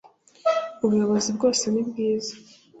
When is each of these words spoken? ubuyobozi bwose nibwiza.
ubuyobozi 0.85 1.29
bwose 1.37 1.63
nibwiza. 1.69 2.33